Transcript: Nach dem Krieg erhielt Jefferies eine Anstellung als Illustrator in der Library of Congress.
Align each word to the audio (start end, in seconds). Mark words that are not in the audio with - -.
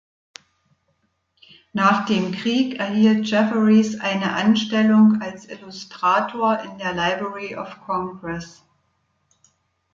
Nach 1.73 2.07
dem 2.07 2.31
Krieg 2.31 2.79
erhielt 2.79 3.27
Jefferies 3.29 3.99
eine 3.99 4.33
Anstellung 4.33 5.21
als 5.21 5.45
Illustrator 5.47 6.57
in 6.57 6.79
der 6.79 6.93
Library 6.93 7.55
of 7.55 7.79
Congress. 7.85 8.63